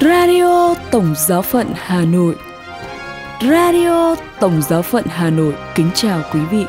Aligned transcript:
Radio 0.00 0.74
Tổng 0.90 1.14
Giáo 1.16 1.42
phận 1.42 1.66
Hà 1.74 2.04
Nội 2.04 2.34
Radio 3.42 4.14
Tổng 4.40 4.62
Giáo 4.62 4.82
phận 4.82 5.04
Hà 5.08 5.30
Nội 5.30 5.54
kính 5.74 5.90
chào 5.94 6.22
quý 6.34 6.40
vị. 6.50 6.64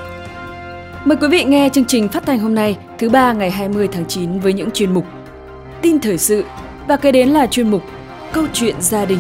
Mời 1.06 1.18
quý 1.22 1.28
vị 1.28 1.44
nghe 1.44 1.70
chương 1.74 1.86
trình 1.86 2.08
phát 2.08 2.26
thanh 2.26 2.40
hôm 2.40 2.56
nay, 2.56 2.78
thứ 2.98 3.10
ba 3.10 3.34
ngày 3.34 3.52
20 3.52 3.88
tháng 3.92 4.06
9 4.06 4.40
với 4.40 4.54
những 4.54 4.72
chuyên 4.72 4.94
mục 4.94 5.06
Tin 5.82 6.00
thời 6.00 6.18
sự 6.18 6.44
và 6.88 6.98
kế 6.98 7.12
đến 7.12 7.30
là 7.30 7.48
chuyên 7.48 7.72
mục 7.72 7.84
Câu 8.34 8.46
chuyện 8.54 8.76
gia 8.80 9.06
đình. 9.06 9.20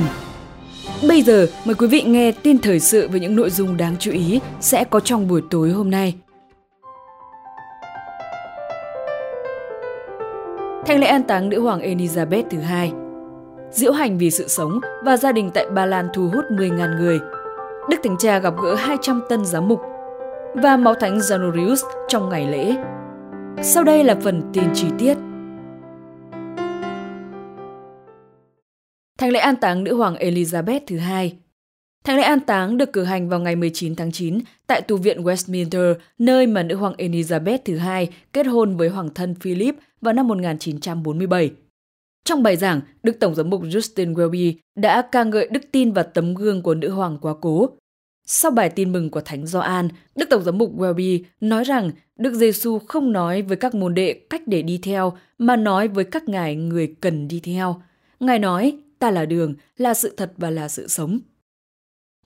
Bây 1.07 1.21
giờ 1.21 1.47
mời 1.65 1.75
quý 1.75 1.87
vị 1.87 2.01
nghe 2.01 2.31
tin 2.31 2.57
thời 2.57 2.79
sự 2.79 3.07
với 3.07 3.19
những 3.19 3.35
nội 3.35 3.49
dung 3.49 3.77
đáng 3.77 3.95
chú 3.99 4.11
ý 4.11 4.39
sẽ 4.59 4.83
có 4.83 4.99
trong 4.99 5.27
buổi 5.27 5.41
tối 5.49 5.69
hôm 5.69 5.91
nay. 5.91 6.15
Thanh 10.85 10.99
lễ 10.99 11.07
an 11.07 11.23
táng 11.23 11.49
nữ 11.49 11.61
hoàng 11.61 11.81
Elizabeth 11.81 12.43
thứ 12.49 12.59
hai 12.59 12.91
diễu 13.71 13.91
hành 13.91 14.17
vì 14.17 14.31
sự 14.31 14.47
sống 14.47 14.79
và 15.05 15.17
gia 15.17 15.31
đình 15.31 15.51
tại 15.53 15.65
Ba 15.69 15.85
Lan 15.85 16.07
thu 16.13 16.29
hút 16.33 16.45
10.000 16.49 16.97
người. 16.97 17.19
Đức 17.89 17.97
Thánh 18.03 18.17
Cha 18.19 18.39
gặp 18.39 18.53
gỡ 18.63 18.75
200 18.75 19.21
tân 19.29 19.45
giám 19.45 19.67
mục 19.67 19.79
và 20.55 20.77
máu 20.77 20.93
thánh 20.93 21.17
Janorius 21.17 21.75
trong 22.07 22.29
ngày 22.29 22.47
lễ. 22.51 22.75
Sau 23.63 23.83
đây 23.83 24.03
là 24.03 24.15
phần 24.23 24.43
tin 24.53 24.63
chi 24.73 24.87
tiết. 24.97 25.17
Thánh 29.17 29.29
lễ 29.29 29.39
an 29.39 29.55
táng 29.55 29.83
nữ 29.83 29.95
hoàng 29.95 30.15
Elizabeth 30.15 30.79
thứ 30.87 30.97
hai 30.97 31.37
Thánh 32.03 32.17
lễ 32.17 32.23
an 32.23 32.39
táng 32.39 32.77
được 32.77 32.93
cử 32.93 33.03
hành 33.03 33.29
vào 33.29 33.39
ngày 33.39 33.55
19 33.55 33.95
tháng 33.95 34.11
9 34.11 34.39
tại 34.67 34.81
tu 34.81 34.97
viện 34.97 35.23
Westminster, 35.23 35.95
nơi 36.19 36.47
mà 36.47 36.63
nữ 36.63 36.75
hoàng 36.75 36.93
Elizabeth 36.97 37.57
thứ 37.65 37.77
hai 37.77 38.09
kết 38.33 38.47
hôn 38.47 38.77
với 38.77 38.89
hoàng 38.89 39.09
thân 39.13 39.35
Philip 39.35 39.75
vào 40.01 40.13
năm 40.13 40.27
1947. 40.27 41.51
Trong 42.25 42.43
bài 42.43 42.57
giảng, 42.57 42.81
Đức 43.03 43.19
Tổng 43.19 43.35
giám 43.35 43.49
mục 43.49 43.63
Justin 43.63 44.13
Welby 44.13 44.53
đã 44.75 45.01
ca 45.11 45.23
ngợi 45.23 45.49
đức 45.51 45.61
tin 45.71 45.91
và 45.91 46.03
tấm 46.03 46.33
gương 46.33 46.61
của 46.61 46.75
nữ 46.75 46.89
hoàng 46.89 47.17
quá 47.21 47.33
cố. 47.41 47.69
Sau 48.25 48.51
bài 48.51 48.69
tin 48.69 48.91
mừng 48.91 49.09
của 49.09 49.21
Thánh 49.21 49.45
Gioan, 49.45 49.87
Đức 50.15 50.25
Tổng 50.29 50.43
giám 50.43 50.57
mục 50.57 50.77
Welby 50.77 51.23
nói 51.41 51.63
rằng 51.63 51.91
Đức 52.15 52.33
Giêsu 52.33 52.79
không 52.79 53.11
nói 53.11 53.41
với 53.41 53.57
các 53.57 53.75
môn 53.75 53.93
đệ 53.93 54.13
cách 54.13 54.41
để 54.45 54.61
đi 54.61 54.77
theo, 54.77 55.13
mà 55.37 55.55
nói 55.55 55.87
với 55.87 56.03
các 56.03 56.29
ngài 56.29 56.55
người 56.55 56.95
cần 57.01 57.27
đi 57.27 57.39
theo. 57.39 57.81
Ngài 58.19 58.39
nói, 58.39 58.77
ta 58.99 59.11
là 59.11 59.25
đường, 59.25 59.53
là 59.77 59.93
sự 59.93 60.13
thật 60.17 60.33
và 60.37 60.49
là 60.49 60.67
sự 60.67 60.87
sống. 60.87 61.19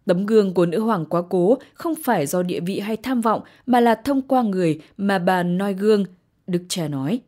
Tấm 0.06 0.26
gương 0.26 0.54
của 0.54 0.66
nữ 0.66 0.80
hoàng 0.80 1.06
quá 1.06 1.22
cố 1.30 1.58
không 1.74 1.94
phải 2.04 2.26
do 2.26 2.44
địa 2.44 2.60
vị 2.60 2.80
hay 2.80 2.98
tham 2.98 3.22
vọng 3.22 3.42
mà 3.66 3.80
là 3.80 3.96
thông 3.96 4.22
qua 4.22 4.42
người 4.42 4.82
mà 4.98 5.20
bà 5.20 5.44
noi 5.44 5.74
gương, 5.74 6.06
Đức 6.48 6.64
cha 6.70 6.88
nói. 6.88 7.22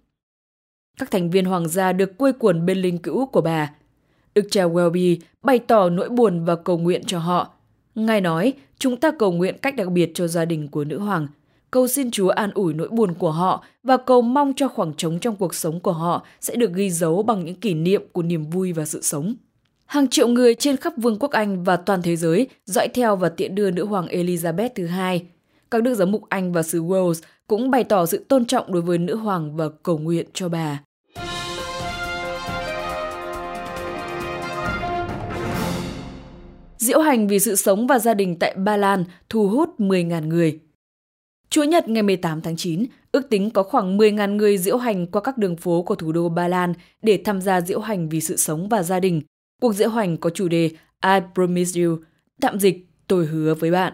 Các 0.97 1.11
thành 1.11 1.29
viên 1.29 1.45
hoàng 1.45 1.67
gia 1.67 1.93
được 1.93 2.17
quây 2.17 2.33
quần 2.39 2.65
bên 2.65 2.77
linh 2.77 2.97
cữu 2.97 3.25
của 3.25 3.41
bà. 3.41 3.73
Đức 4.35 4.47
cha 4.51 4.63
Welby 4.63 5.17
bày 5.43 5.59
tỏ 5.59 5.89
nỗi 5.89 6.09
buồn 6.09 6.45
và 6.45 6.55
cầu 6.55 6.77
nguyện 6.77 7.03
cho 7.05 7.19
họ. 7.19 7.53
Ngài 7.95 8.21
nói, 8.21 8.53
chúng 8.79 8.97
ta 8.97 9.11
cầu 9.11 9.31
nguyện 9.31 9.57
cách 9.61 9.75
đặc 9.75 9.87
biệt 9.91 10.11
cho 10.13 10.27
gia 10.27 10.45
đình 10.45 10.67
của 10.67 10.83
nữ 10.83 10.99
hoàng, 10.99 11.27
cầu 11.71 11.87
xin 11.87 12.11
Chúa 12.11 12.29
an 12.29 12.51
ủi 12.53 12.73
nỗi 12.73 12.87
buồn 12.89 13.13
của 13.13 13.31
họ 13.31 13.63
và 13.83 13.97
cầu 13.97 14.21
mong 14.21 14.53
cho 14.55 14.67
khoảng 14.67 14.93
trống 14.93 15.19
trong 15.19 15.35
cuộc 15.35 15.55
sống 15.55 15.79
của 15.79 15.91
họ 15.91 16.25
sẽ 16.41 16.55
được 16.55 16.73
ghi 16.73 16.89
dấu 16.89 17.23
bằng 17.23 17.45
những 17.45 17.55
kỷ 17.55 17.73
niệm 17.73 18.03
của 18.11 18.23
niềm 18.23 18.49
vui 18.49 18.73
và 18.73 18.85
sự 18.85 19.01
sống. 19.01 19.35
Hàng 19.85 20.07
triệu 20.07 20.27
người 20.27 20.55
trên 20.55 20.77
khắp 20.77 20.93
Vương 20.97 21.19
quốc 21.19 21.31
Anh 21.31 21.63
và 21.63 21.77
toàn 21.77 22.01
thế 22.01 22.15
giới 22.15 22.47
dõi 22.65 22.87
theo 22.87 23.15
và 23.15 23.29
tiện 23.29 23.55
đưa 23.55 23.71
nữ 23.71 23.85
hoàng 23.85 24.05
Elizabeth 24.07 24.69
thứ 24.75 24.85
hai. 24.85 25.25
Các 25.71 25.83
đức 25.83 25.95
giám 25.95 26.11
mục 26.11 26.23
Anh 26.29 26.53
và 26.53 26.63
xứ 26.63 26.83
Wales 26.83 27.21
cũng 27.47 27.71
bày 27.71 27.83
tỏ 27.83 28.05
sự 28.05 28.25
tôn 28.27 28.45
trọng 28.45 28.73
đối 28.73 28.81
với 28.81 28.97
nữ 28.97 29.15
hoàng 29.15 29.55
và 29.55 29.69
cầu 29.83 29.97
nguyện 29.97 30.25
cho 30.33 30.49
bà. 30.49 30.79
Diễu 36.85 36.99
hành 36.99 37.27
vì 37.27 37.39
sự 37.39 37.55
sống 37.55 37.87
và 37.87 37.99
gia 37.99 38.13
đình 38.13 38.35
tại 38.39 38.55
Ba 38.57 38.77
Lan 38.77 39.03
thu 39.29 39.47
hút 39.47 39.69
10.000 39.79 40.27
người. 40.27 40.59
Chủ 41.49 41.63
nhật 41.63 41.89
ngày 41.89 42.03
18 42.03 42.41
tháng 42.41 42.55
9, 42.55 42.85
ước 43.11 43.29
tính 43.29 43.49
có 43.49 43.63
khoảng 43.63 43.97
10.000 43.97 44.35
người 44.35 44.57
diễu 44.57 44.77
hành 44.77 45.07
qua 45.07 45.21
các 45.21 45.37
đường 45.37 45.55
phố 45.55 45.81
của 45.81 45.95
thủ 45.95 46.11
đô 46.11 46.29
Ba 46.29 46.47
Lan 46.47 46.73
để 47.01 47.21
tham 47.25 47.41
gia 47.41 47.61
diễu 47.61 47.79
hành 47.79 48.09
vì 48.09 48.21
sự 48.21 48.37
sống 48.37 48.69
và 48.69 48.83
gia 48.83 48.99
đình. 48.99 49.21
Cuộc 49.61 49.73
diễu 49.73 49.89
hành 49.89 50.17
có 50.17 50.29
chủ 50.29 50.47
đề 50.47 50.69
I 51.03 51.19
Promise 51.33 51.81
You, 51.81 51.97
tạm 52.41 52.59
dịch 52.59 52.87
tôi 53.07 53.25
hứa 53.25 53.53
với 53.53 53.71
bạn. 53.71 53.93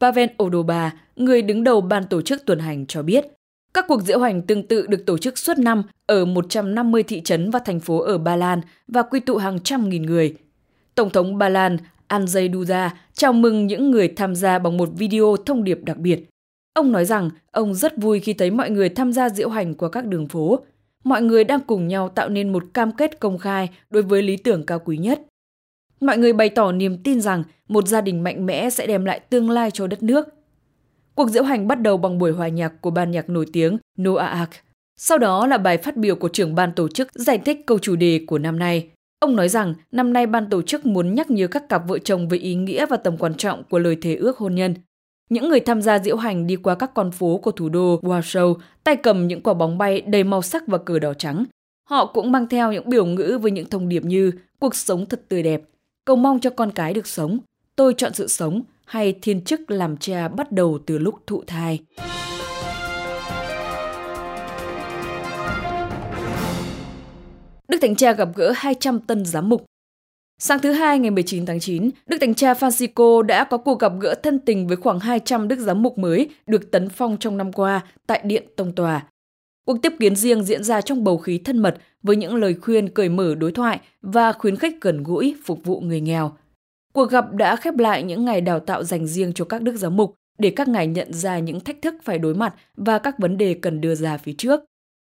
Pavel 0.00 0.28
Odoba, 0.42 0.92
người 1.16 1.42
đứng 1.42 1.64
đầu 1.64 1.80
ban 1.80 2.06
tổ 2.06 2.22
chức 2.22 2.46
tuần 2.46 2.58
hành 2.58 2.86
cho 2.86 3.02
biết, 3.02 3.26
các 3.74 3.84
cuộc 3.88 4.02
diễu 4.02 4.18
hành 4.18 4.42
tương 4.42 4.66
tự 4.66 4.86
được 4.86 5.06
tổ 5.06 5.18
chức 5.18 5.38
suốt 5.38 5.58
năm 5.58 5.82
ở 6.06 6.24
150 6.24 7.02
thị 7.02 7.20
trấn 7.20 7.50
và 7.50 7.58
thành 7.58 7.80
phố 7.80 7.98
ở 7.98 8.18
Ba 8.18 8.36
Lan 8.36 8.60
và 8.88 9.02
quy 9.02 9.20
tụ 9.20 9.36
hàng 9.36 9.58
trăm 9.60 9.88
nghìn 9.88 10.02
người. 10.02 10.34
Tổng 10.94 11.10
thống 11.10 11.38
Ba 11.38 11.48
Lan 11.48 11.76
Andrzej 12.08 12.52
Duda 12.52 12.94
chào 13.12 13.32
mừng 13.32 13.66
những 13.66 13.90
người 13.90 14.08
tham 14.08 14.34
gia 14.34 14.58
bằng 14.58 14.76
một 14.76 14.88
video 14.96 15.36
thông 15.46 15.64
điệp 15.64 15.78
đặc 15.84 15.96
biệt. 15.96 16.24
Ông 16.74 16.92
nói 16.92 17.04
rằng 17.04 17.30
ông 17.50 17.74
rất 17.74 17.96
vui 17.96 18.20
khi 18.20 18.32
thấy 18.32 18.50
mọi 18.50 18.70
người 18.70 18.88
tham 18.88 19.12
gia 19.12 19.28
diễu 19.28 19.48
hành 19.48 19.74
qua 19.74 19.88
các 19.88 20.06
đường 20.06 20.28
phố. 20.28 20.58
Mọi 21.04 21.22
người 21.22 21.44
đang 21.44 21.60
cùng 21.60 21.88
nhau 21.88 22.08
tạo 22.08 22.28
nên 22.28 22.52
một 22.52 22.64
cam 22.74 22.92
kết 22.92 23.20
công 23.20 23.38
khai 23.38 23.70
đối 23.90 24.02
với 24.02 24.22
lý 24.22 24.36
tưởng 24.36 24.66
cao 24.66 24.78
quý 24.84 24.96
nhất. 24.96 25.22
Mọi 26.00 26.18
người 26.18 26.32
bày 26.32 26.50
tỏ 26.50 26.72
niềm 26.72 27.02
tin 27.02 27.20
rằng 27.20 27.42
một 27.68 27.88
gia 27.88 28.00
đình 28.00 28.24
mạnh 28.24 28.46
mẽ 28.46 28.70
sẽ 28.70 28.86
đem 28.86 29.04
lại 29.04 29.20
tương 29.20 29.50
lai 29.50 29.70
cho 29.70 29.86
đất 29.86 30.02
nước. 30.02 30.28
Cuộc 31.14 31.28
diễu 31.30 31.42
hành 31.42 31.68
bắt 31.68 31.80
đầu 31.80 31.96
bằng 31.96 32.18
buổi 32.18 32.32
hòa 32.32 32.48
nhạc 32.48 32.80
của 32.80 32.90
ban 32.90 33.10
nhạc 33.10 33.28
nổi 33.28 33.46
tiếng 33.52 33.78
Noah 34.00 34.30
Ark. 34.30 34.50
Sau 34.96 35.18
đó 35.18 35.46
là 35.46 35.58
bài 35.58 35.78
phát 35.78 35.96
biểu 35.96 36.16
của 36.16 36.28
trưởng 36.28 36.54
ban 36.54 36.72
tổ 36.72 36.88
chức 36.88 37.08
giải 37.14 37.38
thích 37.38 37.66
câu 37.66 37.78
chủ 37.78 37.96
đề 37.96 38.20
của 38.26 38.38
năm 38.38 38.58
nay, 38.58 38.90
Ông 39.18 39.36
nói 39.36 39.48
rằng 39.48 39.74
năm 39.92 40.12
nay 40.12 40.26
ban 40.26 40.50
tổ 40.50 40.62
chức 40.62 40.86
muốn 40.86 41.14
nhắc 41.14 41.30
nhớ 41.30 41.46
các 41.46 41.68
cặp 41.68 41.88
vợ 41.88 41.98
chồng 41.98 42.28
về 42.28 42.38
ý 42.38 42.54
nghĩa 42.54 42.86
và 42.86 42.96
tầm 42.96 43.16
quan 43.16 43.34
trọng 43.34 43.64
của 43.64 43.78
lời 43.78 43.96
thề 44.02 44.14
ước 44.14 44.38
hôn 44.38 44.54
nhân. 44.54 44.74
Những 45.30 45.48
người 45.48 45.60
tham 45.60 45.82
gia 45.82 45.98
diễu 45.98 46.16
hành 46.16 46.46
đi 46.46 46.56
qua 46.56 46.74
các 46.74 46.94
con 46.94 47.10
phố 47.10 47.38
của 47.38 47.50
thủ 47.50 47.68
đô 47.68 48.00
Warsaw, 48.02 48.54
tay 48.84 48.96
cầm 48.96 49.28
những 49.28 49.42
quả 49.42 49.54
bóng 49.54 49.78
bay 49.78 50.00
đầy 50.00 50.24
màu 50.24 50.42
sắc 50.42 50.66
và 50.66 50.78
cờ 50.78 50.98
đỏ 50.98 51.14
trắng. 51.14 51.44
Họ 51.88 52.06
cũng 52.06 52.32
mang 52.32 52.48
theo 52.48 52.72
những 52.72 52.88
biểu 52.88 53.06
ngữ 53.06 53.38
với 53.42 53.50
những 53.50 53.70
thông 53.70 53.88
điệp 53.88 54.04
như 54.04 54.32
cuộc 54.58 54.74
sống 54.74 55.06
thật 55.06 55.22
tươi 55.28 55.42
đẹp, 55.42 55.62
cầu 56.04 56.16
mong 56.16 56.40
cho 56.40 56.50
con 56.50 56.70
cái 56.70 56.94
được 56.94 57.06
sống, 57.06 57.38
tôi 57.76 57.94
chọn 57.96 58.14
sự 58.14 58.26
sống 58.26 58.62
hay 58.84 59.14
thiên 59.22 59.44
chức 59.44 59.70
làm 59.70 59.96
cha 59.96 60.28
bắt 60.28 60.52
đầu 60.52 60.78
từ 60.86 60.98
lúc 60.98 61.14
thụ 61.26 61.42
thai. 61.46 61.80
Đức 67.68 67.78
Thánh 67.80 67.96
Cha 67.96 68.12
gặp 68.12 68.28
gỡ 68.34 68.52
200 68.56 69.00
tân 69.00 69.24
giám 69.24 69.48
mục. 69.48 69.64
Sáng 70.38 70.58
thứ 70.58 70.72
Hai 70.72 70.98
ngày 70.98 71.10
19 71.10 71.46
tháng 71.46 71.60
9, 71.60 71.90
Đức 72.06 72.16
Thánh 72.20 72.34
Cha 72.34 72.52
Francisco 72.52 73.22
đã 73.22 73.44
có 73.44 73.58
cuộc 73.58 73.80
gặp 73.80 73.92
gỡ 74.00 74.14
thân 74.22 74.38
tình 74.38 74.66
với 74.66 74.76
khoảng 74.76 75.00
200 75.00 75.48
đức 75.48 75.58
giám 75.58 75.82
mục 75.82 75.98
mới 75.98 76.28
được 76.46 76.70
tấn 76.70 76.88
phong 76.88 77.16
trong 77.18 77.36
năm 77.36 77.52
qua 77.52 77.84
tại 78.06 78.20
Điện 78.24 78.44
Tông 78.56 78.72
Tòa. 78.72 79.06
Cuộc 79.66 79.76
tiếp 79.82 79.92
kiến 80.00 80.16
riêng 80.16 80.44
diễn 80.44 80.64
ra 80.64 80.80
trong 80.80 81.04
bầu 81.04 81.18
khí 81.18 81.38
thân 81.38 81.58
mật 81.58 81.76
với 82.02 82.16
những 82.16 82.34
lời 82.34 82.54
khuyên 82.54 82.88
cởi 82.88 83.08
mở 83.08 83.34
đối 83.34 83.52
thoại 83.52 83.80
và 84.02 84.32
khuyến 84.32 84.56
khích 84.56 84.80
gần 84.80 85.02
gũi 85.02 85.36
phục 85.44 85.64
vụ 85.64 85.80
người 85.80 86.00
nghèo. 86.00 86.32
Cuộc 86.94 87.10
gặp 87.10 87.32
đã 87.32 87.56
khép 87.56 87.78
lại 87.78 88.02
những 88.02 88.24
ngày 88.24 88.40
đào 88.40 88.60
tạo 88.60 88.84
dành 88.84 89.06
riêng 89.06 89.32
cho 89.32 89.44
các 89.44 89.62
đức 89.62 89.76
giám 89.76 89.96
mục 89.96 90.14
để 90.38 90.52
các 90.56 90.68
ngài 90.68 90.86
nhận 90.86 91.12
ra 91.12 91.38
những 91.38 91.60
thách 91.60 91.82
thức 91.82 91.94
phải 92.02 92.18
đối 92.18 92.34
mặt 92.34 92.54
và 92.76 92.98
các 92.98 93.18
vấn 93.18 93.38
đề 93.38 93.54
cần 93.54 93.80
đưa 93.80 93.94
ra 93.94 94.16
phía 94.16 94.34
trước. 94.38 94.60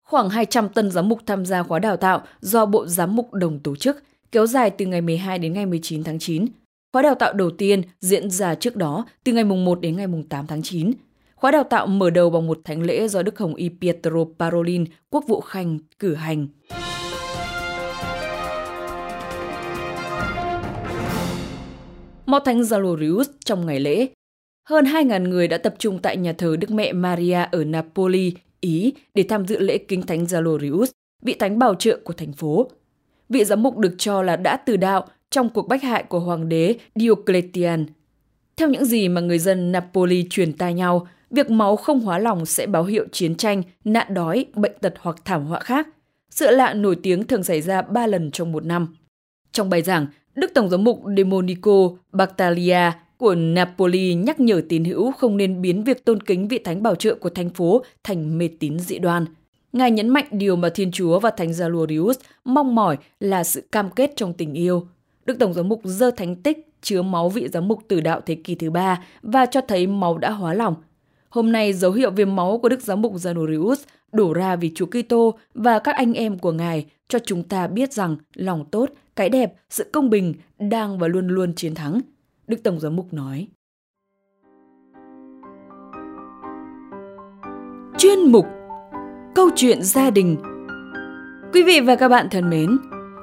Khoảng 0.09 0.29
200 0.29 0.69
tân 0.69 0.91
giám 0.91 1.09
mục 1.09 1.19
tham 1.25 1.45
gia 1.45 1.63
khóa 1.63 1.79
đào 1.79 1.97
tạo 1.97 2.21
do 2.41 2.65
Bộ 2.65 2.87
Giám 2.87 3.15
mục 3.15 3.33
Đồng 3.33 3.59
tổ 3.59 3.75
chức, 3.75 4.03
kéo 4.31 4.47
dài 4.47 4.69
từ 4.69 4.85
ngày 4.85 5.01
12 5.01 5.39
đến 5.39 5.53
ngày 5.53 5.65
19 5.65 6.03
tháng 6.03 6.19
9. 6.19 6.45
Khóa 6.93 7.01
đào 7.01 7.15
tạo 7.15 7.33
đầu 7.33 7.51
tiên 7.51 7.81
diễn 8.01 8.29
ra 8.29 8.55
trước 8.55 8.75
đó 8.75 9.05
từ 9.23 9.33
ngày 9.33 9.43
1 9.43 9.81
đến 9.81 9.97
ngày 9.97 10.07
8 10.29 10.47
tháng 10.47 10.61
9. 10.61 10.91
Khóa 11.35 11.51
đào 11.51 11.63
tạo 11.63 11.87
mở 11.87 12.09
đầu 12.09 12.29
bằng 12.29 12.47
một 12.47 12.59
thánh 12.63 12.81
lễ 12.81 13.07
do 13.07 13.23
Đức 13.23 13.39
Hồng 13.39 13.55
Y 13.55 13.69
Pietro 13.81 14.25
Parolin, 14.39 14.85
quốc 15.09 15.23
vụ 15.27 15.41
khanh, 15.41 15.79
cử 15.99 16.15
hành. 16.15 16.47
Mõ 22.25 22.39
Thánh 22.39 22.61
Zalorius 22.61 23.23
trong 23.45 23.65
ngày 23.65 23.79
lễ. 23.79 24.07
Hơn 24.69 24.85
2.000 24.85 25.29
người 25.29 25.47
đã 25.47 25.57
tập 25.57 25.75
trung 25.77 25.99
tại 26.01 26.17
nhà 26.17 26.33
thờ 26.33 26.55
Đức 26.59 26.71
Mẹ 26.71 26.93
Maria 26.93 27.45
ở 27.51 27.63
Napoli, 27.63 28.33
Ý 28.61 28.93
để 29.15 29.25
tham 29.29 29.47
dự 29.47 29.59
lễ 29.59 29.77
kính 29.77 30.01
thánh 30.01 30.23
Zalorius, 30.23 30.85
vị 31.21 31.33
thánh 31.33 31.59
bảo 31.59 31.75
trợ 31.75 31.99
của 32.03 32.13
thành 32.13 32.33
phố. 32.33 32.69
Vị 33.29 33.45
giám 33.45 33.63
mục 33.63 33.77
được 33.77 33.95
cho 33.97 34.21
là 34.21 34.35
đã 34.35 34.57
từ 34.57 34.77
đạo 34.77 35.07
trong 35.29 35.49
cuộc 35.49 35.67
bách 35.67 35.83
hại 35.83 36.03
của 36.03 36.19
hoàng 36.19 36.49
đế 36.49 36.75
Diocletian. 36.95 37.85
Theo 38.57 38.69
những 38.69 38.85
gì 38.85 39.09
mà 39.09 39.21
người 39.21 39.39
dân 39.39 39.71
Napoli 39.71 40.27
truyền 40.29 40.53
tai 40.53 40.73
nhau, 40.73 41.07
việc 41.29 41.49
máu 41.49 41.75
không 41.75 41.99
hóa 41.99 42.19
lòng 42.19 42.45
sẽ 42.45 42.67
báo 42.67 42.83
hiệu 42.83 43.05
chiến 43.11 43.35
tranh, 43.35 43.63
nạn 43.83 44.13
đói, 44.13 44.45
bệnh 44.55 44.73
tật 44.81 44.93
hoặc 44.99 45.15
thảm 45.25 45.45
họa 45.45 45.59
khác. 45.59 45.87
Sự 46.29 46.51
lạ 46.51 46.73
nổi 46.73 46.97
tiếng 47.03 47.23
thường 47.23 47.43
xảy 47.43 47.61
ra 47.61 47.81
ba 47.81 48.07
lần 48.07 48.31
trong 48.31 48.51
một 48.51 48.65
năm. 48.65 48.95
Trong 49.51 49.69
bài 49.69 49.81
giảng, 49.81 50.07
Đức 50.35 50.51
Tổng 50.53 50.69
giám 50.69 50.83
mục 50.83 51.01
Demonico 51.17 51.89
Bactalia 52.11 52.91
của 53.19 53.35
Napoli 53.35 54.13
nhắc 54.13 54.39
nhở 54.39 54.61
tín 54.69 54.83
hữu 54.83 55.11
không 55.11 55.37
nên 55.37 55.61
biến 55.61 55.83
việc 55.83 56.05
tôn 56.05 56.23
kính 56.23 56.47
vị 56.47 56.59
thánh 56.59 56.83
bảo 56.83 56.95
trợ 56.95 57.15
của 57.15 57.29
thành 57.29 57.49
phố 57.49 57.83
thành 58.03 58.37
mê 58.37 58.49
tín 58.59 58.79
dị 58.79 58.99
đoan. 58.99 59.25
Ngài 59.73 59.91
nhấn 59.91 60.09
mạnh 60.09 60.25
điều 60.31 60.55
mà 60.55 60.69
Thiên 60.69 60.91
Chúa 60.91 61.19
và 61.19 61.29
Thánh 61.29 61.53
Gia 61.53 61.67
Lurius 61.67 62.19
mong 62.45 62.75
mỏi 62.75 62.97
là 63.19 63.43
sự 63.43 63.61
cam 63.71 63.89
kết 63.89 64.11
trong 64.15 64.33
tình 64.33 64.53
yêu. 64.53 64.87
Đức 65.25 65.39
Tổng 65.39 65.53
giám 65.53 65.69
mục 65.69 65.81
dơ 65.83 66.11
thánh 66.11 66.35
tích 66.35 66.67
chứa 66.81 67.01
máu 67.01 67.29
vị 67.29 67.47
giám 67.53 67.67
mục 67.67 67.79
tử 67.87 68.01
đạo 68.01 68.21
thế 68.25 68.35
kỷ 68.35 68.55
thứ 68.55 68.69
ba 68.69 69.03
và 69.21 69.45
cho 69.45 69.61
thấy 69.61 69.87
máu 69.87 70.17
đã 70.17 70.31
hóa 70.31 70.53
lỏng. 70.53 70.75
Hôm 71.29 71.51
nay 71.51 71.73
dấu 71.73 71.91
hiệu 71.91 72.11
viêm 72.11 72.35
máu 72.35 72.59
của 72.61 72.69
Đức 72.69 72.81
Giám 72.81 73.01
mục 73.01 73.15
Zanorius 73.15 73.75
đổ 74.11 74.33
ra 74.33 74.55
vì 74.55 74.71
Chúa 74.75 74.85
Kitô 74.85 75.37
và 75.53 75.79
các 75.79 75.95
anh 75.95 76.13
em 76.13 76.39
của 76.39 76.51
Ngài 76.51 76.85
cho 77.07 77.19
chúng 77.25 77.43
ta 77.43 77.67
biết 77.67 77.93
rằng 77.93 78.17
lòng 78.35 78.65
tốt, 78.71 78.89
cái 79.15 79.29
đẹp, 79.29 79.53
sự 79.69 79.83
công 79.93 80.09
bình 80.09 80.33
đang 80.59 80.99
và 80.99 81.07
luôn 81.07 81.27
luôn 81.27 81.53
chiến 81.55 81.75
thắng. 81.75 82.01
Đức 82.49 82.63
Tổng 82.63 82.79
giám 82.79 82.95
mục 82.95 83.13
nói. 83.13 83.47
Chuyên 87.97 88.31
mục 88.31 88.45
Câu 89.35 89.49
chuyện 89.55 89.83
gia 89.83 90.09
đình 90.09 90.37
Quý 91.53 91.63
vị 91.63 91.79
và 91.79 91.95
các 91.95 92.07
bạn 92.09 92.27
thân 92.31 92.49
mến, 92.49 92.77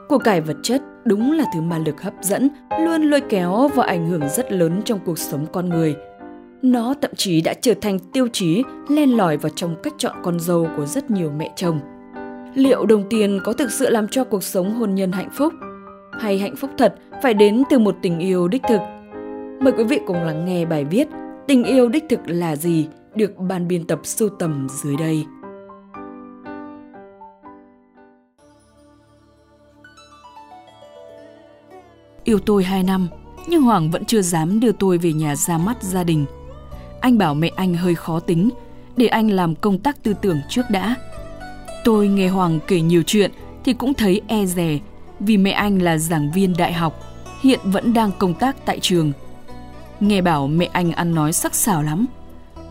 của 0.08 0.18
cải 0.18 0.40
vật 0.40 0.56
chất 0.62 0.82
đúng 1.04 1.32
là 1.32 1.44
thứ 1.54 1.60
ma 1.60 1.78
lực 1.78 2.02
hấp 2.02 2.14
dẫn, 2.20 2.48
luôn 2.80 3.02
lôi 3.02 3.20
kéo 3.20 3.68
và 3.74 3.84
ảnh 3.84 4.08
hưởng 4.10 4.28
rất 4.36 4.52
lớn 4.52 4.82
trong 4.84 4.98
cuộc 5.04 5.18
sống 5.18 5.46
con 5.52 5.68
người. 5.68 5.96
Nó 6.62 6.94
thậm 7.02 7.10
chí 7.16 7.40
đã 7.40 7.54
trở 7.54 7.74
thành 7.80 7.98
tiêu 7.98 8.28
chí 8.32 8.62
len 8.88 9.16
lỏi 9.16 9.36
vào 9.36 9.52
trong 9.56 9.76
cách 9.82 9.94
chọn 9.98 10.16
con 10.22 10.40
dâu 10.40 10.68
của 10.76 10.86
rất 10.86 11.10
nhiều 11.10 11.30
mẹ 11.36 11.52
chồng. 11.56 11.80
Liệu 12.54 12.86
đồng 12.86 13.04
tiền 13.10 13.40
có 13.44 13.52
thực 13.52 13.72
sự 13.72 13.90
làm 13.90 14.08
cho 14.08 14.24
cuộc 14.24 14.42
sống 14.42 14.74
hôn 14.74 14.94
nhân 14.94 15.12
hạnh 15.12 15.30
phúc? 15.32 15.52
Hay 16.20 16.38
hạnh 16.38 16.56
phúc 16.56 16.70
thật 16.78 16.94
phải 17.22 17.34
đến 17.34 17.62
từ 17.70 17.78
một 17.78 17.96
tình 18.02 18.18
yêu 18.18 18.48
đích 18.48 18.62
thực? 18.68 18.95
Mời 19.60 19.72
quý 19.72 19.84
vị 19.84 20.00
cùng 20.06 20.22
lắng 20.22 20.44
nghe 20.44 20.64
bài 20.64 20.84
viết 20.84 21.08
Tình 21.48 21.64
yêu 21.64 21.88
đích 21.88 22.04
thực 22.08 22.20
là 22.26 22.56
gì 22.56 22.88
được 23.14 23.38
ban 23.38 23.68
biên 23.68 23.84
tập 23.84 24.00
sưu 24.04 24.28
tầm 24.28 24.68
dưới 24.70 24.96
đây. 24.96 25.24
Yêu 32.24 32.38
tôi 32.38 32.64
2 32.64 32.82
năm, 32.82 33.08
nhưng 33.48 33.62
Hoàng 33.62 33.90
vẫn 33.90 34.04
chưa 34.04 34.22
dám 34.22 34.60
đưa 34.60 34.72
tôi 34.72 34.98
về 34.98 35.12
nhà 35.12 35.36
ra 35.36 35.58
mắt 35.58 35.82
gia 35.82 36.04
đình. 36.04 36.26
Anh 37.00 37.18
bảo 37.18 37.34
mẹ 37.34 37.50
anh 37.56 37.74
hơi 37.74 37.94
khó 37.94 38.20
tính, 38.20 38.50
để 38.96 39.06
anh 39.06 39.30
làm 39.30 39.54
công 39.54 39.78
tác 39.78 40.02
tư 40.02 40.14
tưởng 40.22 40.38
trước 40.48 40.70
đã. 40.70 40.94
Tôi 41.84 42.08
nghe 42.08 42.28
Hoàng 42.28 42.58
kể 42.66 42.80
nhiều 42.80 43.02
chuyện 43.06 43.30
thì 43.64 43.72
cũng 43.72 43.94
thấy 43.94 44.20
e 44.26 44.46
dè 44.46 44.78
vì 45.20 45.36
mẹ 45.36 45.50
anh 45.50 45.82
là 45.82 45.98
giảng 45.98 46.32
viên 46.32 46.54
đại 46.58 46.72
học, 46.72 47.00
hiện 47.42 47.60
vẫn 47.64 47.94
đang 47.94 48.10
công 48.18 48.34
tác 48.34 48.56
tại 48.66 48.78
trường. 48.80 49.12
Nghe 50.00 50.20
bảo 50.20 50.46
mẹ 50.46 50.68
anh 50.72 50.92
ăn 50.92 51.14
nói 51.14 51.32
sắc 51.32 51.54
sảo 51.54 51.82
lắm. 51.82 52.06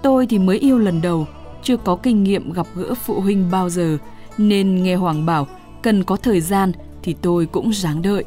Tôi 0.02 0.28
thì 0.28 0.40
mới 0.40 0.60
yêu 0.60 0.78
lần 0.78 1.02
đầu, 1.02 1.28
chưa 1.64 1.78
có 1.78 1.96
kinh 1.96 2.24
nghiệm 2.24 2.52
gặp 2.52 2.68
gỡ 2.76 2.94
phụ 2.94 3.22
huynh 3.22 3.52
bao 3.52 3.70
giờ, 3.70 3.98
nên 4.38 4.84
nghe 4.84 4.96
Hoàng 4.96 5.26
bảo 5.26 5.48
cần 5.82 6.04
có 6.04 6.16
thời 6.16 6.42
gian 6.42 6.72
thì 7.04 7.16
tôi 7.22 7.46
cũng 7.46 7.74
ráng 7.74 8.02
đợi. 8.02 8.24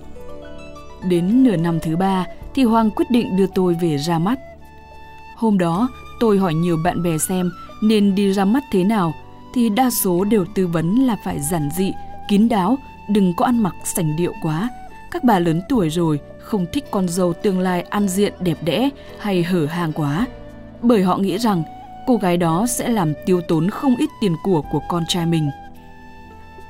Đến 1.08 1.44
nửa 1.44 1.56
năm 1.56 1.78
thứ 1.82 1.96
ba 1.96 2.26
thì 2.54 2.64
Hoàng 2.64 2.90
quyết 2.90 3.10
định 3.10 3.36
đưa 3.36 3.46
tôi 3.54 3.76
về 3.82 3.98
ra 3.98 4.18
mắt. 4.18 4.38
Hôm 5.36 5.58
đó 5.58 5.88
tôi 6.20 6.38
hỏi 6.38 6.54
nhiều 6.54 6.76
bạn 6.84 7.02
bè 7.02 7.18
xem 7.18 7.50
nên 7.82 8.14
đi 8.14 8.32
ra 8.32 8.44
mắt 8.44 8.62
thế 8.72 8.84
nào 8.84 9.12
thì 9.54 9.68
đa 9.68 9.90
số 9.90 10.24
đều 10.24 10.44
tư 10.54 10.66
vấn 10.66 11.06
là 11.06 11.16
phải 11.24 11.40
giản 11.50 11.68
dị, 11.76 11.92
kín 12.28 12.48
đáo, 12.48 12.78
đừng 13.08 13.34
có 13.36 13.44
ăn 13.44 13.62
mặc 13.62 13.74
sành 13.84 14.16
điệu 14.16 14.32
quá. 14.42 14.68
Các 15.10 15.25
bà 15.25 15.38
lớn 15.38 15.62
tuổi 15.69 15.88
rồi 15.88 16.20
không 16.38 16.66
thích 16.72 16.84
con 16.90 17.08
dâu 17.08 17.32
tương 17.32 17.58
lai 17.58 17.82
ăn 17.82 18.08
diện 18.08 18.32
đẹp 18.40 18.58
đẽ 18.62 18.88
hay 19.19 19.43
hở 19.43 19.66
hàng 19.66 19.93
quá. 19.93 20.26
Bởi 20.82 21.02
họ 21.02 21.16
nghĩ 21.16 21.38
rằng 21.38 21.62
cô 22.06 22.16
gái 22.16 22.37
đó 22.37 22.66
sẽ 22.69 22.88
làm 22.88 23.12
tiêu 23.26 23.40
tốn 23.40 23.70
không 23.70 23.96
ít 23.96 24.10
tiền 24.20 24.37
của 24.44 24.62
của 24.72 24.81
con 24.88 25.05
trai 25.08 25.26
mình. 25.26 25.50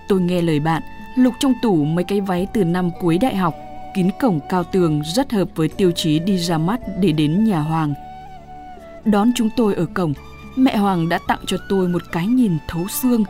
Tôi 0.08 0.20
nghe 0.20 0.42
lời 0.42 0.60
bạn, 0.60 0.82
lục 1.16 1.34
trong 1.40 1.54
tủ 1.62 1.84
mấy 1.84 2.04
cái 2.04 2.20
váy 2.20 2.46
từ 2.52 2.64
năm 2.64 2.90
cuối 3.00 3.18
đại 3.18 3.36
học 3.36 3.54
kín 3.94 4.10
cổng 4.20 4.40
cao 4.48 4.64
tường 4.64 5.02
rất 5.04 5.32
hợp 5.32 5.48
với 5.54 5.68
tiêu 5.68 5.90
chí 5.90 6.18
đi 6.18 6.38
ra 6.38 6.58
mắt 6.58 6.80
để 7.00 7.12
đến 7.12 7.44
nhà 7.44 7.60
Hoàng. 7.60 7.94
Đón 9.04 9.32
chúng 9.34 9.50
tôi 9.56 9.74
ở 9.74 9.86
cổng, 9.94 10.12
mẹ 10.56 10.76
Hoàng 10.76 11.08
đã 11.08 11.18
tặng 11.28 11.38
cho 11.46 11.56
tôi 11.68 11.88
một 11.88 12.02
cái 12.12 12.26
nhìn 12.26 12.58
thấu 12.68 12.88
xương. 12.88 13.24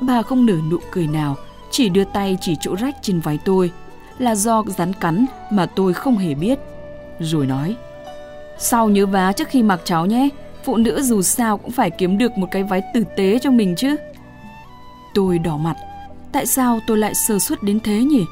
Bà 0.00 0.22
không 0.22 0.46
nở 0.46 0.54
nụ 0.70 0.78
cười 0.92 1.06
nào, 1.06 1.36
chỉ 1.70 1.88
đưa 1.88 2.04
tay 2.04 2.38
chỉ 2.40 2.56
chỗ 2.60 2.74
rách 2.74 2.96
trên 3.02 3.20
váy 3.20 3.38
tôi, 3.44 3.70
là 4.20 4.34
do 4.34 4.62
rắn 4.66 4.92
cắn 4.92 5.26
mà 5.50 5.66
tôi 5.66 5.92
không 5.92 6.18
hề 6.18 6.34
biết. 6.34 6.58
Rồi 7.20 7.46
nói, 7.46 7.76
sau 8.58 8.88
nhớ 8.88 9.06
vá 9.06 9.32
trước 9.32 9.48
khi 9.48 9.62
mặc 9.62 9.80
cháu 9.84 10.06
nhé, 10.06 10.28
phụ 10.64 10.76
nữ 10.76 11.02
dù 11.02 11.22
sao 11.22 11.58
cũng 11.58 11.70
phải 11.70 11.90
kiếm 11.90 12.18
được 12.18 12.38
một 12.38 12.48
cái 12.50 12.62
váy 12.62 12.82
tử 12.94 13.04
tế 13.16 13.38
cho 13.38 13.50
mình 13.50 13.74
chứ. 13.76 13.96
Tôi 15.14 15.38
đỏ 15.38 15.56
mặt, 15.56 15.76
tại 16.32 16.46
sao 16.46 16.80
tôi 16.86 16.98
lại 16.98 17.14
sơ 17.14 17.38
suất 17.38 17.62
đến 17.62 17.80
thế 17.80 18.04
nhỉ? 18.04 18.24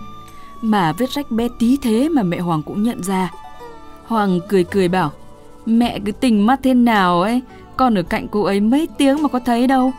mà 0.61 0.93
vết 0.93 1.11
rách 1.11 1.31
bé 1.31 1.49
tí 1.59 1.77
thế 1.83 2.09
mà 2.09 2.23
mẹ 2.23 2.39
Hoàng 2.39 2.63
cũng 2.63 2.83
nhận 2.83 3.03
ra. 3.03 3.31
Hoàng 4.07 4.41
cười 4.49 4.65
cười 4.65 4.89
bảo, 4.89 5.13
mẹ 5.67 5.99
cứ 6.05 6.13
tình 6.13 6.47
mắt 6.47 6.61
thế 6.63 6.75
nào 6.75 7.23
ấy, 7.23 7.43
con 7.77 7.99
ở 7.99 8.03
cạnh 8.03 8.29
cô 8.29 8.43
ấy 8.43 8.61
mấy 8.61 8.89
tiếng 8.99 9.23
mà 9.23 9.29
có 9.29 9.39
thấy 9.39 9.67
đâu. 9.67 9.93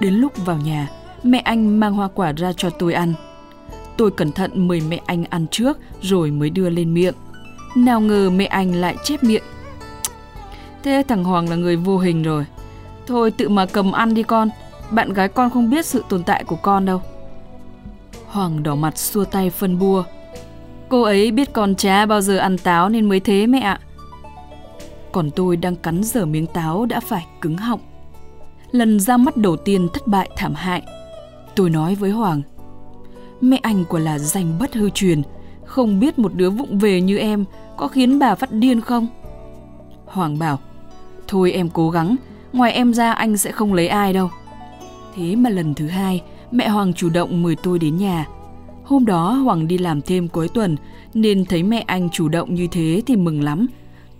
Đến 0.00 0.14
lúc 0.14 0.46
vào 0.46 0.58
nhà, 0.64 0.88
mẹ 1.22 1.38
anh 1.38 1.80
mang 1.80 1.94
hoa 1.94 2.08
quả 2.14 2.32
ra 2.32 2.52
cho 2.56 2.70
tôi 2.70 2.94
ăn. 2.94 3.14
Tôi 3.96 4.10
cẩn 4.10 4.32
thận 4.32 4.68
mời 4.68 4.82
mẹ 4.88 5.00
anh 5.06 5.24
ăn 5.24 5.46
trước 5.50 5.78
rồi 6.02 6.30
mới 6.30 6.50
đưa 6.50 6.70
lên 6.70 6.94
miệng. 6.94 7.14
Nào 7.76 8.00
ngờ 8.00 8.30
mẹ 8.30 8.44
anh 8.44 8.74
lại 8.74 8.96
chép 9.04 9.24
miệng. 9.24 9.42
Thế 10.82 11.02
thằng 11.08 11.24
Hoàng 11.24 11.48
là 11.50 11.56
người 11.56 11.76
vô 11.76 11.98
hình 11.98 12.22
rồi. 12.22 12.46
Thôi 13.06 13.30
tự 13.30 13.48
mà 13.48 13.66
cầm 13.66 13.92
ăn 13.92 14.14
đi 14.14 14.22
con, 14.22 14.48
bạn 14.90 15.12
gái 15.12 15.28
con 15.28 15.50
không 15.50 15.70
biết 15.70 15.86
sự 15.86 16.04
tồn 16.08 16.22
tại 16.22 16.44
của 16.44 16.56
con 16.56 16.86
đâu. 16.86 17.02
Hoàng 18.26 18.62
đỏ 18.62 18.74
mặt 18.74 18.98
xua 18.98 19.24
tay 19.24 19.50
phân 19.50 19.78
bua. 19.78 20.04
Cô 20.88 21.02
ấy 21.02 21.30
biết 21.30 21.52
con 21.52 21.74
cha 21.74 22.06
bao 22.06 22.20
giờ 22.20 22.38
ăn 22.38 22.58
táo 22.58 22.88
nên 22.88 23.08
mới 23.08 23.20
thế 23.20 23.46
mẹ 23.46 23.60
ạ. 23.60 23.80
Còn 25.12 25.30
tôi 25.30 25.56
đang 25.56 25.76
cắn 25.76 26.02
dở 26.04 26.26
miếng 26.26 26.46
táo 26.46 26.86
đã 26.86 27.00
phải 27.00 27.26
cứng 27.40 27.56
họng. 27.56 27.80
Lần 28.70 29.00
ra 29.00 29.16
mắt 29.16 29.36
đầu 29.36 29.56
tiên 29.56 29.88
thất 29.94 30.06
bại 30.06 30.30
thảm 30.36 30.54
hại. 30.54 30.82
Tôi 31.54 31.70
nói 31.70 31.94
với 31.94 32.10
Hoàng. 32.10 32.42
Mẹ 33.40 33.58
anh 33.62 33.84
quả 33.88 34.00
là 34.00 34.18
danh 34.18 34.58
bất 34.58 34.74
hư 34.74 34.90
truyền. 34.90 35.22
Không 35.64 36.00
biết 36.00 36.18
một 36.18 36.34
đứa 36.34 36.50
vụng 36.50 36.78
về 36.78 37.00
như 37.00 37.18
em 37.18 37.44
có 37.76 37.88
khiến 37.88 38.18
bà 38.18 38.34
phát 38.34 38.52
điên 38.52 38.80
không? 38.80 39.06
Hoàng 40.06 40.38
bảo. 40.38 40.58
Thôi 41.28 41.52
em 41.52 41.68
cố 41.68 41.90
gắng, 41.90 42.16
ngoài 42.52 42.72
em 42.72 42.94
ra 42.94 43.12
anh 43.12 43.36
sẽ 43.36 43.52
không 43.52 43.74
lấy 43.74 43.88
ai 43.88 44.12
đâu. 44.12 44.30
Thế 45.16 45.36
mà 45.36 45.50
lần 45.50 45.74
thứ 45.74 45.86
hai, 45.86 46.22
mẹ 46.50 46.68
Hoàng 46.68 46.94
chủ 46.94 47.08
động 47.10 47.42
mời 47.42 47.56
tôi 47.62 47.78
đến 47.78 47.96
nhà. 47.96 48.26
Hôm 48.84 49.06
đó 49.06 49.32
Hoàng 49.32 49.68
đi 49.68 49.78
làm 49.78 50.00
thêm 50.02 50.28
cuối 50.28 50.48
tuần 50.48 50.76
nên 51.14 51.44
thấy 51.44 51.62
mẹ 51.62 51.84
anh 51.86 52.10
chủ 52.10 52.28
động 52.28 52.54
như 52.54 52.66
thế 52.66 53.02
thì 53.06 53.16
mừng 53.16 53.42
lắm. 53.42 53.66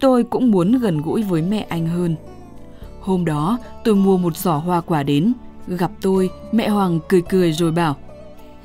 Tôi 0.00 0.24
cũng 0.24 0.50
muốn 0.50 0.78
gần 0.78 1.02
gũi 1.02 1.22
với 1.22 1.42
mẹ 1.42 1.66
anh 1.68 1.86
hơn. 1.86 2.16
Hôm 3.00 3.24
đó 3.24 3.58
tôi 3.84 3.94
mua 3.94 4.18
một 4.18 4.36
giỏ 4.36 4.56
hoa 4.56 4.80
quả 4.80 5.02
đến. 5.02 5.32
Gặp 5.66 5.90
tôi, 6.00 6.30
mẹ 6.52 6.68
Hoàng 6.68 6.98
cười 7.08 7.22
cười 7.22 7.52
rồi 7.52 7.72
bảo 7.72 7.96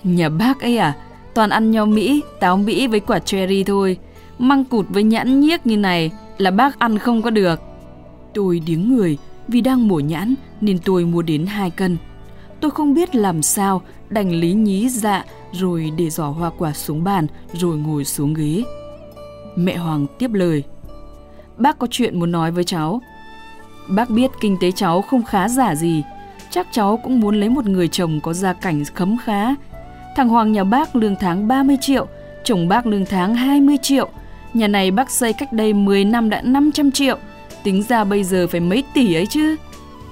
Nhà 0.04 0.30
bác 0.30 0.62
ấy 0.62 0.78
à, 0.78 0.96
toàn 1.34 1.50
ăn 1.50 1.72
nho 1.72 1.86
Mỹ, 1.86 2.22
táo 2.40 2.58
Mỹ 2.58 2.88
với 2.88 3.00
quả 3.00 3.20
cherry 3.20 3.64
thôi. 3.64 3.98
Măng 4.40 4.66
cụt 4.66 4.86
với 4.90 5.04
nhãn 5.04 5.40
nhiếc 5.40 5.66
như 5.66 5.78
này 5.78 6.12
là 6.38 6.52
bác 6.52 6.80
ăn 6.80 6.98
không 6.98 7.22
có 7.22 7.30
được. 7.30 7.62
Tôi 8.34 8.60
điếng 8.60 8.96
người 8.96 9.18
vì 9.48 9.62
đang 9.62 9.88
mổ 9.88 10.00
nhãn 10.00 10.36
nên 10.62 10.80
tôi 10.80 11.06
mua 11.06 11.22
đến 11.22 11.46
2 11.46 11.70
cân. 11.70 11.98
Tôi 12.60 12.72
không 12.72 12.94
biết 12.94 13.16
làm 13.16 13.42
sao, 13.42 13.82
đành 14.10 14.32
lý 14.32 14.54
nhí 14.54 14.90
dạ 14.90 15.26
rồi 15.52 15.92
để 15.98 16.10
giỏ 16.10 16.28
hoa 16.28 16.52
quả 16.58 16.74
xuống 16.74 17.04
bàn 17.04 17.28
rồi 17.54 17.78
ngồi 17.78 18.06
xuống 18.06 18.34
ghế. 18.34 18.64
Mẹ 19.56 19.78
Hoàng 19.78 20.06
tiếp 20.20 20.34
lời. 20.34 20.64
Bác 21.58 21.80
có 21.80 21.88
chuyện 21.92 22.20
muốn 22.20 22.32
nói 22.32 22.52
với 22.52 22.64
cháu. 22.64 23.02
Bác 23.88 24.10
biết 24.10 24.32
kinh 24.42 24.58
tế 24.62 24.72
cháu 24.72 25.02
không 25.02 25.24
khá 25.24 25.50
giả 25.50 25.76
gì, 25.76 26.04
chắc 26.52 26.68
cháu 26.72 27.00
cũng 27.04 27.20
muốn 27.20 27.40
lấy 27.40 27.50
một 27.50 27.66
người 27.66 27.88
chồng 27.88 28.20
có 28.24 28.34
gia 28.34 28.54
cảnh 28.54 28.84
khấm 28.96 29.18
khá. 29.26 29.56
Thằng 30.20 30.30
Hoàng 30.30 30.52
nhà 30.52 30.64
bác 30.64 30.96
lương 30.96 31.16
tháng 31.16 31.48
30 31.48 31.78
triệu, 31.82 32.08
chồng 32.44 32.68
bác 32.68 32.86
lương 32.86 33.06
tháng 33.06 33.36
20 33.36 33.78
triệu. 33.82 34.10
Nhà 34.54 34.68
này 34.68 34.92
bác 34.92 35.12
xây 35.12 35.34
cách 35.34 35.54
đây 35.54 35.74
10 35.74 36.06
năm 36.06 36.30
đã 36.30 36.42
500 36.42 36.92
triệu, 36.92 37.18
tính 37.64 37.84
ra 37.84 38.04
bây 38.04 38.24
giờ 38.24 38.48
phải 38.52 38.60
mấy 38.60 38.84
tỷ 38.94 39.14
ấy 39.14 39.26
chứ. 39.26 39.56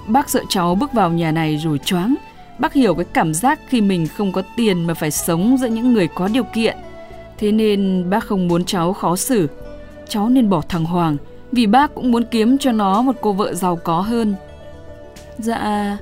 Bác 0.07 0.29
sợ 0.29 0.43
cháu 0.49 0.75
bước 0.75 0.93
vào 0.93 1.09
nhà 1.11 1.31
này 1.31 1.57
rồi 1.57 1.79
choáng, 1.85 2.15
Bác 2.59 2.73
hiểu 2.73 2.95
cái 2.95 3.05
cảm 3.13 3.33
giác 3.33 3.59
khi 3.67 3.81
mình 3.81 4.07
không 4.07 4.31
có 4.31 4.41
tiền 4.57 4.87
mà 4.87 4.93
phải 4.93 5.11
sống 5.11 5.57
giữa 5.57 5.67
những 5.67 5.93
người 5.93 6.07
có 6.07 6.27
điều 6.27 6.43
kiện. 6.43 6.77
Thế 7.37 7.51
nên 7.51 8.09
bác 8.09 8.23
không 8.23 8.47
muốn 8.47 8.65
cháu 8.65 8.93
khó 8.93 9.15
xử. 9.15 9.49
Cháu 10.09 10.29
nên 10.29 10.49
bỏ 10.49 10.61
thằng 10.69 10.85
Hoàng, 10.85 11.17
vì 11.51 11.67
bác 11.67 11.95
cũng 11.95 12.11
muốn 12.11 12.23
kiếm 12.31 12.57
cho 12.57 12.71
nó 12.71 13.01
một 13.01 13.15
cô 13.21 13.33
vợ 13.33 13.53
giàu 13.53 13.75
có 13.75 14.01
hơn. 14.01 14.35
Dạ, 15.37 15.97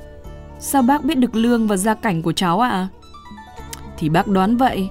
sao 0.59 0.81
bác 0.81 1.03
biết 1.03 1.15
được 1.15 1.35
lương 1.35 1.67
và 1.67 1.77
gia 1.77 1.93
cảnh 1.93 2.21
của 2.21 2.33
cháu 2.33 2.59
ạ? 2.59 2.69
À? 2.69 2.87
Thì 3.97 4.09
bác 4.09 4.27
đoán 4.27 4.57
vậy. 4.57 4.89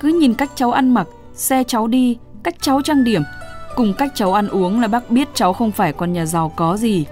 Cứ 0.00 0.08
nhìn 0.08 0.34
cách 0.34 0.50
cháu 0.54 0.72
ăn 0.72 0.94
mặc, 0.94 1.06
xe 1.34 1.64
cháu 1.64 1.86
đi, 1.86 2.18
cách 2.42 2.54
cháu 2.60 2.82
trang 2.82 3.04
điểm, 3.04 3.22
cùng 3.76 3.94
cách 3.94 4.12
cháu 4.14 4.32
ăn 4.32 4.48
uống 4.48 4.80
là 4.80 4.88
bác 4.88 5.10
biết 5.10 5.28
cháu 5.34 5.52
không 5.52 5.72
phải 5.72 5.92
con 5.92 6.12
nhà 6.12 6.26
giàu 6.26 6.52
có 6.56 6.76
gì. 6.76 7.06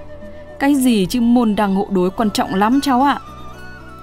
Cái 0.59 0.75
gì 0.75 1.07
chứ 1.07 1.21
môn 1.21 1.57
đăng 1.57 1.75
hộ 1.75 1.87
đối 1.91 2.11
quan 2.11 2.31
trọng 2.31 2.55
lắm 2.55 2.81
cháu 2.81 3.03
ạ. 3.03 3.21
À. 3.21 3.29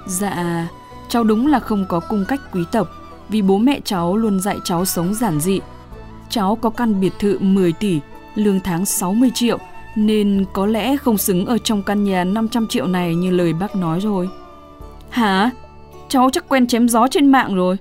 Dạ, 0.08 0.68
cháu 1.10 1.24
đúng 1.24 1.48
là 1.48 1.60
không 1.60 1.86
có 1.90 2.00
cung 2.00 2.26
cách 2.28 2.40
quý 2.54 2.62
tộc, 2.72 2.88
vì 3.30 3.42
bố 3.42 3.58
mẹ 3.58 3.80
cháu 3.86 4.18
luôn 4.18 4.40
dạy 4.40 4.58
cháu 4.64 4.86
sống 4.86 5.14
giản 5.14 5.40
dị. 5.40 5.60
Cháu 6.30 6.56
có 6.56 6.70
căn 6.70 7.02
biệt 7.02 7.14
thự 7.20 7.38
10 7.40 7.74
tỷ, 7.74 8.00
lương 8.36 8.60
tháng 8.60 8.86
60 8.86 9.32
triệu, 9.34 9.58
nên 9.96 10.46
có 10.54 10.66
lẽ 10.66 10.98
không 10.98 11.18
xứng 11.18 11.46
ở 11.46 11.58
trong 11.58 11.84
căn 11.84 12.04
nhà 12.04 12.24
500 12.24 12.68
triệu 12.68 12.88
này 12.88 13.16
như 13.16 13.32
lời 13.32 13.54
bác 13.54 13.76
nói 13.76 14.00
rồi. 14.00 14.30
Hả? 15.10 15.52
Cháu 16.10 16.30
chắc 16.30 16.50
quen 16.50 16.68
chém 16.68 16.90
gió 16.90 17.08
trên 17.08 17.32
mạng 17.32 17.56
rồi. 17.56 17.78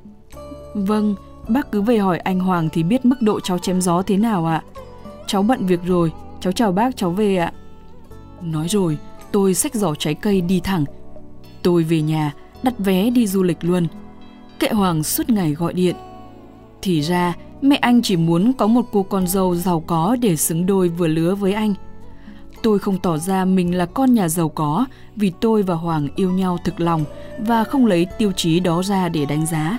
Vâng, 0.74 1.14
bác 1.48 1.72
cứ 1.72 1.82
về 1.82 1.98
hỏi 1.98 2.18
anh 2.18 2.40
Hoàng 2.40 2.68
thì 2.72 2.82
biết 2.82 3.04
mức 3.04 3.16
độ 3.20 3.40
cháu 3.40 3.58
chém 3.58 3.80
gió 3.80 4.02
thế 4.02 4.16
nào 4.16 4.46
ạ. 4.46 4.62
Cháu 5.26 5.42
bận 5.42 5.66
việc 5.66 5.80
rồi, 5.84 6.12
cháu 6.40 6.52
chào 6.52 6.72
bác, 6.72 6.96
cháu 6.96 7.10
về 7.10 7.36
ạ. 7.36 7.52
Nói 8.42 8.68
rồi, 8.68 8.98
tôi 9.32 9.54
xách 9.54 9.74
giỏ 9.74 9.94
trái 9.94 10.14
cây 10.14 10.40
đi 10.40 10.60
thẳng. 10.60 10.84
Tôi 11.62 11.82
về 11.82 12.02
nhà, 12.02 12.34
đặt 12.62 12.74
vé 12.78 13.10
đi 13.10 13.26
du 13.26 13.42
lịch 13.42 13.64
luôn. 13.64 13.86
Kệ 14.58 14.68
Hoàng 14.68 15.02
suốt 15.02 15.30
ngày 15.30 15.52
gọi 15.52 15.72
điện. 15.72 15.96
Thì 16.82 17.00
ra, 17.00 17.34
mẹ 17.62 17.76
anh 17.76 18.02
chỉ 18.02 18.16
muốn 18.16 18.52
có 18.52 18.66
một 18.66 18.86
cô 18.92 19.02
con 19.02 19.26
dâu 19.26 19.54
giàu 19.54 19.80
có 19.80 20.16
để 20.20 20.36
xứng 20.36 20.66
đôi 20.66 20.88
vừa 20.88 21.06
lứa 21.08 21.34
với 21.34 21.52
anh. 21.52 21.74
Tôi 22.62 22.78
không 22.78 22.98
tỏ 22.98 23.18
ra 23.18 23.44
mình 23.44 23.78
là 23.78 23.86
con 23.86 24.14
nhà 24.14 24.28
giàu 24.28 24.48
có 24.48 24.86
vì 25.16 25.32
tôi 25.40 25.62
và 25.62 25.74
Hoàng 25.74 26.08
yêu 26.16 26.30
nhau 26.30 26.58
thực 26.64 26.80
lòng 26.80 27.04
và 27.38 27.64
không 27.64 27.86
lấy 27.86 28.06
tiêu 28.18 28.32
chí 28.32 28.60
đó 28.60 28.82
ra 28.82 29.08
để 29.08 29.24
đánh 29.24 29.46
giá. 29.46 29.78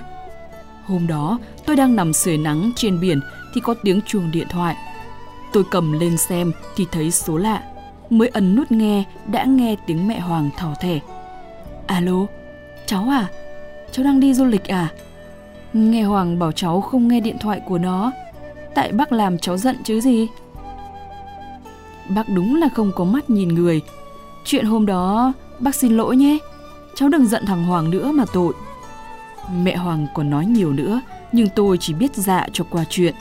Hôm 0.84 1.06
đó, 1.06 1.38
tôi 1.66 1.76
đang 1.76 1.96
nằm 1.96 2.12
sưởi 2.12 2.38
nắng 2.38 2.70
trên 2.76 3.00
biển 3.00 3.20
thì 3.54 3.60
có 3.60 3.74
tiếng 3.82 4.00
chuông 4.06 4.30
điện 4.32 4.46
thoại. 4.50 4.76
Tôi 5.52 5.64
cầm 5.70 5.92
lên 6.00 6.16
xem 6.16 6.52
thì 6.76 6.86
thấy 6.92 7.10
số 7.10 7.36
lạ. 7.36 7.62
Mới 8.10 8.28
ấn 8.28 8.56
nút 8.56 8.72
nghe 8.72 9.04
đã 9.26 9.44
nghe 9.44 9.76
tiếng 9.86 10.08
mẹ 10.08 10.20
Hoàng 10.20 10.50
thỏ 10.56 10.74
thẻ. 10.80 10.98
Alo, 11.86 12.26
cháu 12.86 13.06
à? 13.10 13.26
Cháu 13.92 14.04
đang 14.04 14.20
đi 14.20 14.34
du 14.34 14.44
lịch 14.44 14.64
à? 14.64 14.88
Nghe 15.72 16.02
Hoàng 16.02 16.38
bảo 16.38 16.52
cháu 16.52 16.80
không 16.80 17.08
nghe 17.08 17.20
điện 17.20 17.36
thoại 17.40 17.60
của 17.66 17.78
nó. 17.78 18.12
Tại 18.74 18.92
bác 18.92 19.12
làm 19.12 19.38
cháu 19.38 19.56
giận 19.56 19.76
chứ 19.84 20.00
gì? 20.00 20.26
Bác 22.14 22.28
đúng 22.28 22.56
là 22.56 22.68
không 22.68 22.92
có 22.92 23.04
mắt 23.04 23.30
nhìn 23.30 23.48
người. 23.48 23.80
Chuyện 24.44 24.64
hôm 24.64 24.86
đó, 24.86 25.32
bác 25.58 25.74
xin 25.74 25.96
lỗi 25.96 26.16
nhé. 26.16 26.38
Cháu 26.94 27.08
đừng 27.08 27.26
giận 27.26 27.46
thằng 27.46 27.64
Hoàng 27.64 27.90
nữa 27.90 28.12
mà 28.12 28.24
tội. 28.32 28.52
Mẹ 29.62 29.76
Hoàng 29.76 30.06
còn 30.14 30.30
nói 30.30 30.46
nhiều 30.46 30.72
nữa, 30.72 31.00
nhưng 31.32 31.48
tôi 31.56 31.78
chỉ 31.78 31.94
biết 31.94 32.14
dạ 32.14 32.46
cho 32.52 32.64
qua 32.70 32.84
chuyện. 32.90 33.14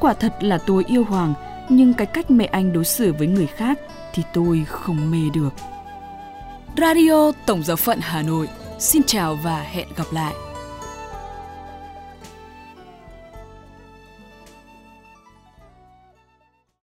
Quả 0.00 0.14
thật 0.14 0.34
là 0.40 0.58
tôi 0.58 0.84
yêu 0.86 1.04
Hoàng, 1.04 1.34
nhưng 1.68 1.94
cái 1.94 2.06
cách 2.06 2.30
mẹ 2.30 2.44
anh 2.44 2.72
đối 2.72 2.84
xử 2.84 3.12
với 3.12 3.26
người 3.26 3.46
khác 3.46 3.78
thì 4.14 4.22
tôi 4.32 4.64
không 4.68 5.10
mê 5.10 5.30
được. 5.34 5.54
Radio 6.76 7.32
Tổng 7.46 7.62
giáo 7.62 7.76
phận 7.76 7.98
Hà 8.02 8.22
Nội. 8.22 8.48
Xin 8.78 9.02
chào 9.06 9.38
và 9.42 9.60
hẹn 9.60 9.88
gặp 9.96 10.06
lại. 10.12 10.34